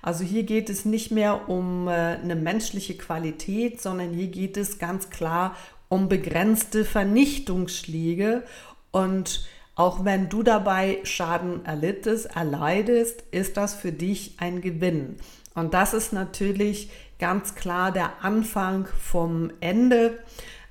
Also 0.00 0.24
hier 0.24 0.44
geht 0.44 0.70
es 0.70 0.86
nicht 0.86 1.10
mehr 1.10 1.50
um 1.50 1.88
äh, 1.88 1.90
eine 1.92 2.36
menschliche 2.36 2.96
Qualität, 2.96 3.82
sondern 3.82 4.14
hier 4.14 4.28
geht 4.28 4.56
es 4.56 4.78
ganz 4.78 5.10
klar 5.10 5.56
um 5.90 6.08
begrenzte 6.08 6.86
Vernichtungsschläge 6.86 8.44
und 8.92 9.46
auch 9.74 10.06
wenn 10.06 10.30
du 10.30 10.42
dabei 10.42 11.00
Schaden 11.02 11.66
erlittest, 11.66 12.34
erleidest, 12.34 13.24
ist 13.30 13.58
das 13.58 13.74
für 13.74 13.92
dich 13.92 14.36
ein 14.38 14.62
Gewinn. 14.62 15.16
Und 15.54 15.74
das 15.74 15.92
ist 15.92 16.14
natürlich 16.14 16.90
ganz 17.18 17.54
klar 17.54 17.92
der 17.92 18.24
Anfang 18.24 18.86
vom 18.98 19.50
Ende. 19.60 20.18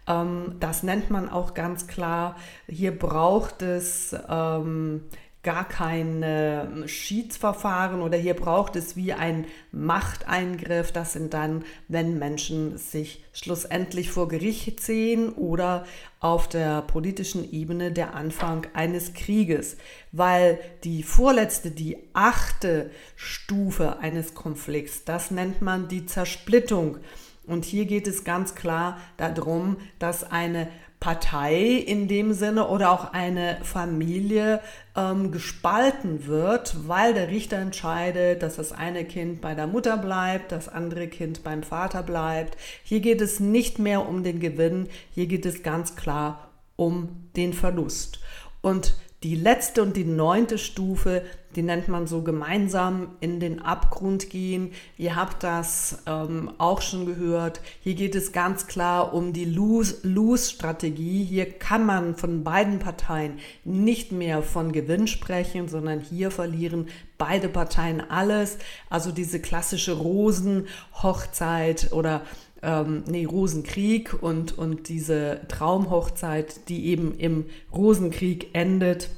Ähm, 0.07 0.55
das 0.59 0.83
nennt 0.83 1.09
man 1.09 1.29
auch 1.29 1.53
ganz 1.53 1.87
klar. 1.87 2.35
Hier 2.67 2.97
braucht 2.97 3.61
es 3.61 4.15
ähm, 4.29 5.01
gar 5.43 5.67
kein 5.67 6.83
Schiedsverfahren 6.85 8.03
oder 8.03 8.15
hier 8.15 8.35
braucht 8.35 8.75
es 8.75 8.95
wie 8.95 9.13
ein 9.13 9.47
Machteingriff. 9.71 10.91
Das 10.91 11.13
sind 11.13 11.33
dann, 11.33 11.63
wenn 11.87 12.19
Menschen 12.19 12.77
sich 12.77 13.23
schlussendlich 13.33 14.11
vor 14.11 14.27
Gericht 14.27 14.81
sehen 14.81 15.29
oder 15.29 15.85
auf 16.19 16.47
der 16.47 16.83
politischen 16.83 17.51
Ebene 17.51 17.91
der 17.91 18.13
Anfang 18.13 18.67
eines 18.73 19.13
Krieges, 19.13 19.77
weil 20.11 20.59
die 20.83 21.01
vorletzte, 21.01 21.71
die 21.71 21.97
achte 22.13 22.91
Stufe 23.15 23.97
eines 23.97 24.35
Konflikts, 24.35 25.05
das 25.05 25.31
nennt 25.31 25.61
man 25.63 25.87
die 25.87 26.05
Zersplittung. 26.05 26.99
Und 27.47 27.65
hier 27.65 27.85
geht 27.85 28.07
es 28.07 28.23
ganz 28.23 28.55
klar 28.55 28.99
darum, 29.17 29.77
dass 29.99 30.29
eine 30.29 30.67
Partei 31.01 31.55
in 31.63 32.07
dem 32.07 32.31
Sinne 32.31 32.67
oder 32.67 32.91
auch 32.91 33.11
eine 33.11 33.57
Familie 33.63 34.61
ähm, 34.95 35.31
gespalten 35.31 36.27
wird, 36.27 36.87
weil 36.87 37.15
der 37.15 37.29
Richter 37.29 37.57
entscheidet, 37.57 38.43
dass 38.43 38.57
das 38.57 38.71
eine 38.71 39.03
Kind 39.03 39.41
bei 39.41 39.55
der 39.55 39.65
Mutter 39.65 39.97
bleibt, 39.97 40.51
das 40.51 40.69
andere 40.69 41.07
Kind 41.07 41.43
beim 41.43 41.63
Vater 41.63 42.03
bleibt. 42.03 42.55
Hier 42.83 42.99
geht 42.99 43.19
es 43.19 43.39
nicht 43.39 43.79
mehr 43.79 44.07
um 44.07 44.23
den 44.23 44.39
Gewinn, 44.39 44.89
hier 45.09 45.25
geht 45.25 45.47
es 45.47 45.63
ganz 45.63 45.95
klar 45.95 46.51
um 46.75 47.29
den 47.35 47.53
Verlust. 47.53 48.19
Und 48.61 48.95
die 49.23 49.35
letzte 49.35 49.83
und 49.83 49.95
die 49.95 50.03
neunte 50.03 50.57
Stufe, 50.57 51.21
die 51.55 51.61
nennt 51.61 51.87
man 51.87 52.07
so 52.07 52.23
gemeinsam 52.23 53.09
in 53.19 53.39
den 53.39 53.61
Abgrund 53.61 54.31
gehen. 54.31 54.71
Ihr 54.97 55.15
habt 55.15 55.43
das 55.43 55.99
ähm, 56.07 56.51
auch 56.57 56.81
schon 56.81 57.05
gehört. 57.05 57.61
Hier 57.81 57.93
geht 57.93 58.15
es 58.15 58.31
ganz 58.31 58.65
klar 58.65 59.13
um 59.13 59.31
die 59.31 59.45
Lose-Lose-Strategie. 59.45 61.23
Hier 61.23 61.51
kann 61.51 61.85
man 61.85 62.15
von 62.15 62.43
beiden 62.43 62.79
Parteien 62.79 63.37
nicht 63.63 64.11
mehr 64.11 64.41
von 64.41 64.71
Gewinn 64.71 65.05
sprechen, 65.05 65.67
sondern 65.67 65.99
hier 65.99 66.31
verlieren 66.31 66.87
beide 67.19 67.49
Parteien 67.49 68.01
alles. 68.09 68.57
Also 68.89 69.11
diese 69.11 69.39
klassische 69.39 69.93
Rosenhochzeit 69.93 71.91
oder 71.91 72.21
ähm, 72.61 73.03
nee, 73.07 73.25
Rosenkrieg 73.25 74.21
und, 74.21 74.57
und 74.57 74.89
diese 74.89 75.41
Traumhochzeit, 75.47 76.69
die 76.69 76.87
eben 76.87 77.17
im 77.17 77.45
Rosenkrieg 77.73 78.49
endet. 78.53 79.09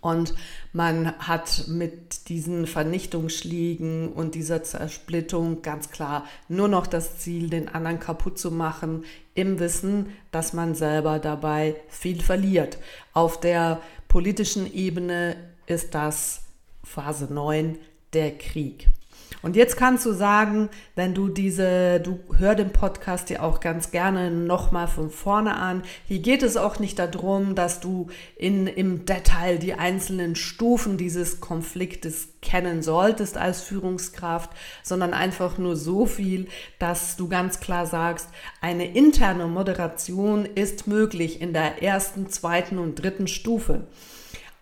Und 0.00 0.34
man 0.72 1.16
hat 1.18 1.68
mit 1.68 2.28
diesen 2.28 2.66
Vernichtungsschlägen 2.66 4.12
und 4.12 4.34
dieser 4.34 4.64
Zersplittung 4.64 5.62
ganz 5.62 5.90
klar 5.90 6.24
nur 6.48 6.66
noch 6.66 6.88
das 6.88 7.18
Ziel, 7.18 7.50
den 7.50 7.68
anderen 7.68 8.00
kaputt 8.00 8.36
zu 8.36 8.50
machen, 8.50 9.04
im 9.34 9.60
Wissen, 9.60 10.10
dass 10.32 10.52
man 10.52 10.74
selber 10.74 11.20
dabei 11.20 11.76
viel 11.88 12.20
verliert. 12.20 12.78
Auf 13.12 13.38
der 13.38 13.80
politischen 14.08 14.72
Ebene 14.72 15.36
ist 15.66 15.94
das 15.94 16.42
Phase 16.82 17.32
9 17.32 17.78
der 18.12 18.36
Krieg. 18.36 18.88
Und 19.40 19.56
jetzt 19.56 19.76
kannst 19.76 20.04
du 20.04 20.12
sagen, 20.12 20.68
wenn 20.94 21.14
du 21.14 21.28
diese, 21.28 22.00
du 22.00 22.20
hör 22.36 22.54
den 22.54 22.70
Podcast 22.70 23.30
dir 23.30 23.42
auch 23.42 23.60
ganz 23.60 23.90
gerne 23.90 24.30
nochmal 24.30 24.88
von 24.88 25.10
vorne 25.10 25.56
an. 25.56 25.82
Hier 26.06 26.18
geht 26.18 26.42
es 26.42 26.56
auch 26.56 26.78
nicht 26.78 26.98
darum, 26.98 27.54
dass 27.54 27.80
du 27.80 28.08
in, 28.36 28.66
im 28.66 29.06
Detail 29.06 29.58
die 29.58 29.74
einzelnen 29.74 30.36
Stufen 30.36 30.96
dieses 30.96 31.40
Konfliktes 31.40 32.28
kennen 32.42 32.82
solltest 32.82 33.38
als 33.38 33.62
Führungskraft, 33.62 34.50
sondern 34.82 35.14
einfach 35.14 35.58
nur 35.58 35.76
so 35.76 36.06
viel, 36.06 36.48
dass 36.78 37.16
du 37.16 37.28
ganz 37.28 37.60
klar 37.60 37.86
sagst, 37.86 38.28
eine 38.60 38.92
interne 38.92 39.46
Moderation 39.46 40.44
ist 40.44 40.86
möglich 40.86 41.40
in 41.40 41.52
der 41.52 41.82
ersten, 41.82 42.28
zweiten 42.28 42.78
und 42.78 42.96
dritten 42.96 43.28
Stufe. 43.28 43.86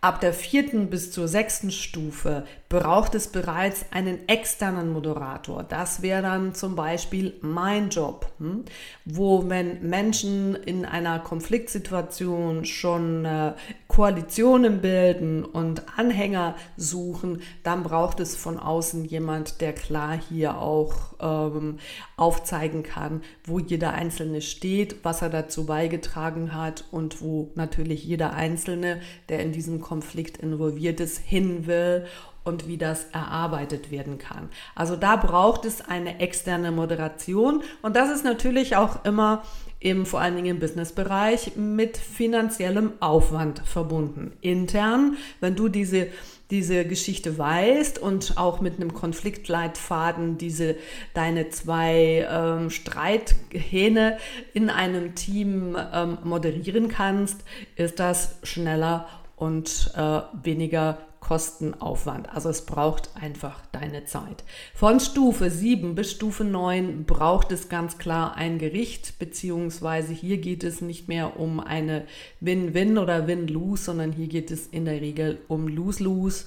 Ab 0.02 0.20
der 0.22 0.32
vierten 0.32 0.88
bis 0.88 1.12
zur 1.12 1.28
sechsten 1.28 1.70
Stufe 1.70 2.46
braucht 2.70 3.14
es 3.14 3.28
bereits 3.28 3.84
einen 3.90 4.28
externen 4.28 4.92
Moderator. 4.92 5.62
Das 5.62 6.00
wäre 6.00 6.22
dann 6.22 6.54
zum 6.54 6.74
Beispiel 6.74 7.34
mein 7.42 7.90
Job, 7.90 8.32
hm? 8.38 8.64
wo 9.04 9.50
wenn 9.50 9.86
Menschen 9.86 10.54
in 10.54 10.86
einer 10.86 11.18
Konfliktsituation 11.18 12.64
schon 12.64 13.26
äh, 13.26 13.52
Koalitionen 13.88 14.80
bilden 14.80 15.44
und 15.44 15.82
Anhänger 15.98 16.54
suchen, 16.76 17.42
dann 17.64 17.82
braucht 17.82 18.20
es 18.20 18.36
von 18.36 18.58
außen 18.58 19.04
jemand, 19.04 19.60
der 19.60 19.74
klar 19.74 20.16
hier 20.16 20.58
auch 20.58 20.94
ähm, 21.20 21.78
aufzeigen 22.16 22.84
kann, 22.84 23.22
wo 23.44 23.58
jeder 23.58 23.92
Einzelne 23.92 24.40
steht, 24.42 25.04
was 25.04 25.22
er 25.22 25.28
dazu 25.28 25.66
beigetragen 25.66 26.54
hat 26.54 26.84
und 26.92 27.20
wo 27.20 27.50
natürlich 27.56 28.04
jeder 28.04 28.32
Einzelne, 28.32 29.00
der 29.28 29.40
in 29.40 29.50
diesem 29.50 29.80
Konflikt 29.90 30.36
involviert 30.36 31.00
ist, 31.00 31.18
hin 31.18 31.66
will 31.66 32.06
und 32.44 32.68
wie 32.68 32.78
das 32.78 33.06
erarbeitet 33.12 33.90
werden 33.90 34.18
kann. 34.18 34.48
Also 34.76 34.94
da 34.94 35.16
braucht 35.16 35.64
es 35.64 35.80
eine 35.80 36.20
externe 36.20 36.70
Moderation 36.70 37.64
und 37.82 37.96
das 37.96 38.08
ist 38.08 38.24
natürlich 38.24 38.76
auch 38.76 39.04
immer 39.04 39.42
im 39.80 40.06
vor 40.06 40.20
allen 40.20 40.36
Dingen 40.36 40.46
im 40.46 40.60
Businessbereich 40.60 41.56
mit 41.56 41.96
finanziellem 41.96 42.92
Aufwand 43.00 43.62
verbunden. 43.64 44.32
Intern, 44.42 45.16
wenn 45.40 45.56
du 45.56 45.68
diese 45.68 46.06
diese 46.50 46.84
Geschichte 46.84 47.38
weißt 47.38 47.98
und 48.00 48.36
auch 48.36 48.60
mit 48.60 48.76
einem 48.76 48.92
Konfliktleitfaden 48.92 50.36
diese 50.36 50.76
deine 51.14 51.48
zwei 51.50 52.26
ähm, 52.28 52.70
Streithähne 52.70 54.18
in 54.52 54.68
einem 54.68 55.14
Team 55.14 55.76
ähm, 55.92 56.18
moderieren 56.24 56.88
kannst, 56.88 57.44
ist 57.76 58.00
das 58.00 58.36
schneller 58.42 59.06
und 59.40 59.90
äh, 59.96 60.20
weniger 60.44 60.98
Kostenaufwand. 61.20 62.28
Also 62.34 62.50
es 62.50 62.66
braucht 62.66 63.10
einfach 63.14 63.62
deine 63.72 64.04
Zeit. 64.04 64.44
Von 64.74 65.00
Stufe 65.00 65.50
7 65.50 65.94
bis 65.94 66.12
Stufe 66.12 66.44
9 66.44 67.04
braucht 67.04 67.50
es 67.52 67.68
ganz 67.68 67.98
klar 67.98 68.36
ein 68.36 68.58
Gericht, 68.58 69.18
beziehungsweise 69.18 70.12
hier 70.12 70.38
geht 70.38 70.62
es 70.62 70.80
nicht 70.82 71.08
mehr 71.08 71.38
um 71.38 71.60
eine 71.60 72.06
Win-Win 72.40 72.98
oder 72.98 73.26
Win-Lose, 73.26 73.84
sondern 73.84 74.12
hier 74.12 74.28
geht 74.28 74.50
es 74.50 74.66
in 74.66 74.84
der 74.84 75.00
Regel 75.00 75.38
um 75.48 75.68
Lose-Lose. 75.68 76.44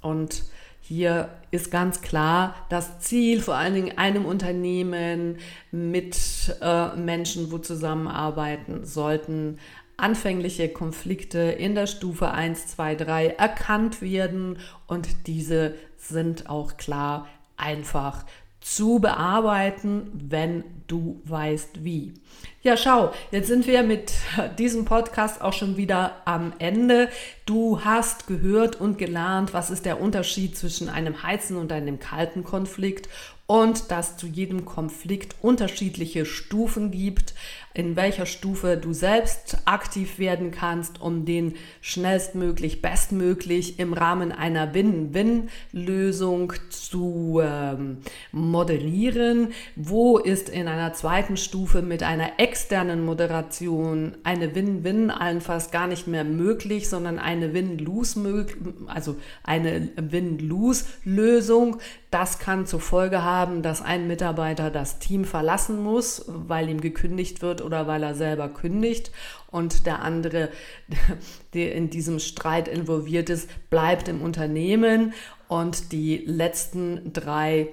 Und 0.00 0.44
hier 0.80 1.30
ist 1.50 1.72
ganz 1.72 2.00
klar 2.00 2.54
das 2.68 3.00
Ziel, 3.00 3.40
vor 3.40 3.56
allen 3.56 3.74
Dingen 3.74 3.98
einem 3.98 4.24
Unternehmen 4.24 5.38
mit 5.72 6.16
äh, 6.60 6.94
Menschen, 6.94 7.50
wo 7.50 7.58
zusammenarbeiten 7.58 8.84
sollten, 8.84 9.58
anfängliche 9.96 10.68
Konflikte 10.68 11.38
in 11.38 11.74
der 11.74 11.86
Stufe 11.86 12.30
1, 12.30 12.68
2, 12.68 12.94
3 12.96 13.26
erkannt 13.28 14.02
werden 14.02 14.58
und 14.86 15.26
diese 15.26 15.74
sind 15.96 16.48
auch 16.48 16.76
klar 16.76 17.26
einfach 17.56 18.24
zu 18.60 18.98
bearbeiten, 18.98 20.10
wenn 20.12 20.64
du 20.88 21.20
weißt 21.24 21.84
wie. 21.84 22.14
Ja, 22.62 22.76
schau, 22.76 23.12
jetzt 23.30 23.46
sind 23.46 23.68
wir 23.68 23.84
mit 23.84 24.12
diesem 24.58 24.84
Podcast 24.84 25.40
auch 25.40 25.52
schon 25.52 25.76
wieder 25.76 26.16
am 26.24 26.52
Ende. 26.58 27.08
Du 27.46 27.84
hast 27.84 28.26
gehört 28.26 28.80
und 28.80 28.98
gelernt, 28.98 29.54
was 29.54 29.70
ist 29.70 29.86
der 29.86 30.00
Unterschied 30.00 30.56
zwischen 30.58 30.88
einem 30.88 31.22
heißen 31.22 31.56
und 31.56 31.70
einem 31.70 32.00
kalten 32.00 32.42
Konflikt 32.42 33.08
und 33.46 33.92
dass 33.92 34.16
zu 34.16 34.26
jedem 34.26 34.64
Konflikt 34.64 35.36
unterschiedliche 35.42 36.26
Stufen 36.26 36.90
gibt, 36.90 37.34
in 37.76 37.94
welcher 37.94 38.24
Stufe 38.24 38.78
du 38.78 38.94
selbst 38.94 39.58
aktiv 39.66 40.18
werden 40.18 40.50
kannst, 40.50 40.98
um 40.98 41.26
den 41.26 41.56
schnellstmöglich, 41.82 42.80
bestmöglich 42.80 43.78
im 43.78 43.92
Rahmen 43.92 44.32
einer 44.32 44.72
Win-Win-Lösung 44.72 46.54
zu 46.70 47.42
ähm, 47.44 47.98
modellieren. 48.32 49.52
Wo 49.74 50.16
ist 50.16 50.48
in 50.48 50.68
einer 50.68 50.94
zweiten 50.94 51.36
Stufe 51.36 51.82
mit 51.82 52.02
einer 52.02 52.38
externen 52.38 53.04
Moderation 53.04 54.16
eine 54.24 54.54
Win-Win 54.54 55.10
allenfalls 55.10 55.70
gar 55.70 55.86
nicht 55.86 56.06
mehr 56.06 56.24
möglich, 56.24 56.88
sondern 56.88 57.18
eine 57.18 57.52
Win-Lose, 57.52 58.46
also 58.86 59.16
eine 59.42 59.90
Win-Lose-Lösung. 59.96 61.76
Das 62.10 62.38
kann 62.38 62.64
zur 62.64 62.80
Folge 62.80 63.22
haben, 63.22 63.60
dass 63.60 63.82
ein 63.82 64.06
Mitarbeiter 64.06 64.70
das 64.70 64.98
Team 64.98 65.26
verlassen 65.26 65.82
muss, 65.82 66.24
weil 66.26 66.70
ihm 66.70 66.80
gekündigt 66.80 67.42
wird 67.42 67.65
oder 67.66 67.86
weil 67.86 68.02
er 68.02 68.14
selber 68.14 68.48
kündigt 68.48 69.10
und 69.50 69.84
der 69.84 70.00
andere, 70.02 70.50
der 71.54 71.74
in 71.74 71.90
diesem 71.90 72.20
Streit 72.20 72.68
involviert 72.68 73.28
ist, 73.28 73.50
bleibt 73.68 74.08
im 74.08 74.22
Unternehmen 74.22 75.12
und 75.48 75.92
die 75.92 76.18
letzten 76.18 77.12
drei 77.12 77.68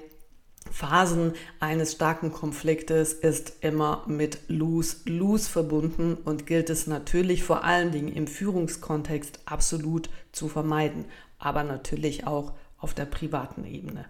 Phasen 0.72 1.34
eines 1.60 1.92
starken 1.92 2.32
Konfliktes 2.32 3.14
ist 3.14 3.54
immer 3.62 4.04
mit 4.08 4.40
Lose-Lose 4.48 5.50
verbunden 5.50 6.16
und 6.16 6.48
gilt 6.48 6.70
es 6.70 6.88
natürlich 6.88 7.44
vor 7.44 7.64
allen 7.64 7.92
Dingen 7.92 8.12
im 8.12 8.28
Führungskontext 8.28 9.42
absolut 9.46 10.10
zu 10.32 10.48
vermeiden, 10.48 11.06
aber 11.38 11.64
natürlich 11.64 12.26
auch 12.26 12.54
auf 12.78 12.94
der 12.94 13.06
privaten 13.06 13.66
Ebene. 13.66 14.06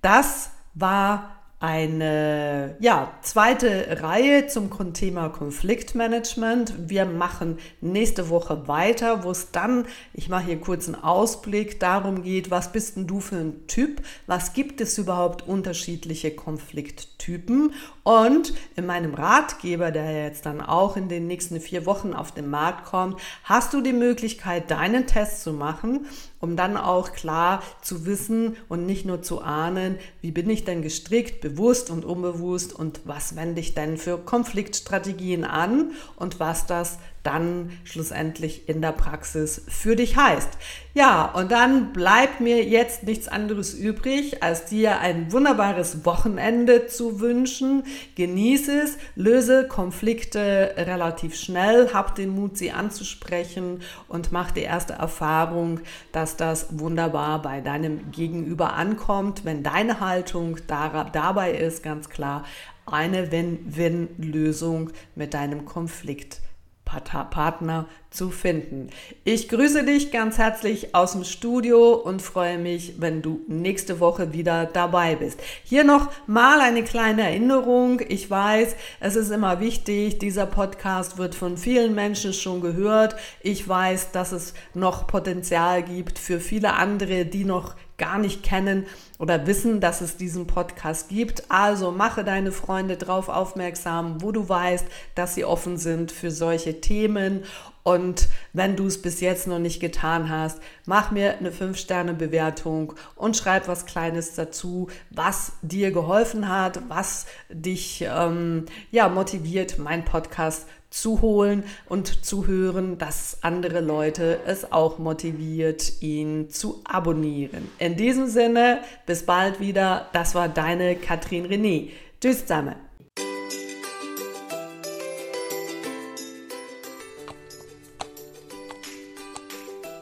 Das 0.00 0.50
war 0.74 1.43
eine 1.64 2.76
ja, 2.78 3.14
zweite 3.22 4.02
Reihe 4.02 4.48
zum 4.48 4.68
Thema 4.92 5.30
Konfliktmanagement. 5.30 6.90
Wir 6.90 7.06
machen 7.06 7.56
nächste 7.80 8.28
Woche 8.28 8.68
weiter, 8.68 9.24
wo 9.24 9.30
es 9.30 9.50
dann, 9.50 9.86
ich 10.12 10.28
mache 10.28 10.44
hier 10.44 10.60
kurz 10.60 10.86
einen 10.86 11.02
Ausblick, 11.02 11.80
darum 11.80 12.22
geht, 12.22 12.50
was 12.50 12.70
bist 12.70 12.96
denn 12.96 13.06
du 13.06 13.18
für 13.18 13.36
ein 13.36 13.66
Typ? 13.66 14.02
Was 14.26 14.52
gibt 14.52 14.82
es 14.82 14.98
überhaupt 14.98 15.48
unterschiedliche 15.48 16.32
Konflikttypen? 16.32 17.72
Und 18.04 18.52
in 18.76 18.84
meinem 18.84 19.14
Ratgeber, 19.14 19.90
der 19.90 20.24
jetzt 20.24 20.44
dann 20.44 20.60
auch 20.60 20.96
in 20.96 21.08
den 21.08 21.26
nächsten 21.26 21.58
vier 21.58 21.86
Wochen 21.86 22.12
auf 22.12 22.32
den 22.32 22.50
Markt 22.50 22.84
kommt, 22.84 23.18
hast 23.44 23.72
du 23.72 23.80
die 23.80 23.94
Möglichkeit, 23.94 24.70
deinen 24.70 25.06
Test 25.06 25.42
zu 25.42 25.54
machen 25.54 26.06
um 26.44 26.56
dann 26.56 26.76
auch 26.76 27.12
klar 27.12 27.62
zu 27.80 28.04
wissen 28.04 28.56
und 28.68 28.84
nicht 28.84 29.06
nur 29.06 29.22
zu 29.22 29.40
ahnen, 29.40 29.96
wie 30.20 30.30
bin 30.30 30.50
ich 30.50 30.64
denn 30.64 30.82
gestrickt, 30.82 31.40
bewusst 31.40 31.88
und 31.88 32.04
unbewusst 32.04 32.74
und 32.74 33.00
was 33.04 33.34
wende 33.34 33.62
ich 33.62 33.72
denn 33.72 33.96
für 33.96 34.18
Konfliktstrategien 34.18 35.44
an 35.44 35.92
und 36.16 36.40
was 36.40 36.66
das 36.66 36.98
dann 37.24 37.72
schlussendlich 37.84 38.68
in 38.68 38.80
der 38.80 38.92
Praxis 38.92 39.62
für 39.66 39.96
dich 39.96 40.16
heißt. 40.16 40.50
Ja, 40.92 41.24
und 41.24 41.50
dann 41.50 41.92
bleibt 41.92 42.40
mir 42.40 42.62
jetzt 42.62 43.02
nichts 43.02 43.26
anderes 43.26 43.74
übrig, 43.74 44.44
als 44.44 44.66
dir 44.66 45.00
ein 45.00 45.32
wunderbares 45.32 46.04
Wochenende 46.04 46.86
zu 46.86 47.18
wünschen. 47.18 47.82
Genieße 48.14 48.82
es, 48.82 48.98
löse 49.16 49.66
Konflikte 49.66 50.74
relativ 50.76 51.34
schnell, 51.34 51.92
hab 51.92 52.14
den 52.14 52.28
Mut, 52.28 52.56
sie 52.56 52.70
anzusprechen 52.70 53.80
und 54.06 54.30
mach 54.30 54.52
die 54.52 54.60
erste 54.60 54.92
Erfahrung, 54.92 55.80
dass 56.12 56.36
das 56.36 56.78
wunderbar 56.78 57.42
bei 57.42 57.60
deinem 57.60 58.12
Gegenüber 58.12 58.74
ankommt, 58.74 59.44
wenn 59.44 59.64
deine 59.64 59.98
Haltung 59.98 60.58
dabei 60.68 61.52
ist, 61.52 61.82
ganz 61.82 62.08
klar, 62.08 62.44
eine 62.86 63.32
Win-Win-Lösung 63.32 64.90
mit 65.16 65.34
deinem 65.34 65.64
Konflikt 65.64 66.40
Partner 66.84 67.86
zu 68.14 68.30
finden. 68.30 68.90
Ich 69.24 69.48
grüße 69.48 69.84
dich 69.84 70.12
ganz 70.12 70.38
herzlich 70.38 70.94
aus 70.94 71.12
dem 71.12 71.24
Studio 71.24 71.94
und 71.94 72.22
freue 72.22 72.58
mich, 72.58 72.94
wenn 72.98 73.22
du 73.22 73.40
nächste 73.48 73.98
Woche 73.98 74.32
wieder 74.32 74.66
dabei 74.66 75.16
bist. 75.16 75.40
Hier 75.64 75.82
noch 75.82 76.10
mal 76.26 76.60
eine 76.60 76.84
kleine 76.84 77.22
Erinnerung. 77.22 78.00
Ich 78.08 78.30
weiß, 78.30 78.76
es 79.00 79.16
ist 79.16 79.30
immer 79.30 79.58
wichtig, 79.58 80.18
dieser 80.18 80.46
Podcast 80.46 81.18
wird 81.18 81.34
von 81.34 81.56
vielen 81.56 81.94
Menschen 81.94 82.32
schon 82.32 82.60
gehört. 82.60 83.16
Ich 83.40 83.68
weiß, 83.68 84.12
dass 84.12 84.30
es 84.30 84.54
noch 84.74 85.08
Potenzial 85.08 85.82
gibt 85.82 86.18
für 86.18 86.38
viele 86.38 86.74
andere, 86.74 87.26
die 87.26 87.44
noch 87.44 87.74
gar 87.96 88.18
nicht 88.18 88.42
kennen 88.42 88.86
oder 89.18 89.46
wissen, 89.46 89.80
dass 89.80 90.00
es 90.00 90.16
diesen 90.16 90.46
Podcast 90.46 91.08
gibt. 91.08 91.50
Also 91.50 91.92
mache 91.92 92.24
deine 92.24 92.52
Freunde 92.52 92.96
darauf 92.96 93.28
aufmerksam, 93.28 94.20
wo 94.20 94.32
du 94.32 94.48
weißt, 94.48 94.86
dass 95.14 95.34
sie 95.34 95.44
offen 95.44 95.76
sind 95.76 96.10
für 96.10 96.30
solche 96.30 96.80
Themen. 96.80 97.44
Und 97.84 98.28
wenn 98.54 98.76
du 98.76 98.86
es 98.86 99.00
bis 99.00 99.20
jetzt 99.20 99.46
noch 99.46 99.58
nicht 99.58 99.78
getan 99.78 100.30
hast, 100.30 100.58
mach 100.86 101.10
mir 101.10 101.36
eine 101.36 101.50
5-Sterne-Bewertung 101.50 102.94
und 103.14 103.36
schreib 103.36 103.68
was 103.68 103.84
Kleines 103.84 104.34
dazu, 104.34 104.88
was 105.10 105.52
dir 105.60 105.92
geholfen 105.92 106.48
hat, 106.48 106.80
was 106.88 107.26
dich 107.50 108.02
ähm, 108.08 108.64
ja, 108.90 109.10
motiviert, 109.10 109.78
meinen 109.78 110.06
Podcast 110.06 110.66
zu 110.88 111.20
holen 111.20 111.64
und 111.86 112.24
zu 112.24 112.46
hören, 112.46 112.96
dass 112.96 113.38
andere 113.42 113.80
Leute 113.80 114.40
es 114.46 114.72
auch 114.72 114.98
motiviert, 114.98 116.00
ihn 116.00 116.48
zu 116.48 116.80
abonnieren. 116.84 117.68
In 117.78 117.96
diesem 117.96 118.28
Sinne, 118.28 118.80
bis 119.04 119.26
bald 119.26 119.60
wieder. 119.60 120.08
Das 120.14 120.34
war 120.34 120.48
deine 120.48 120.96
Katrin 120.96 121.46
René. 121.46 121.90
Tschüss 122.18 122.46
zusammen. 122.46 122.83